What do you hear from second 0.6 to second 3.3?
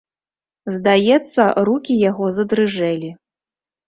Здаецца, рукі яго задрыжэлі.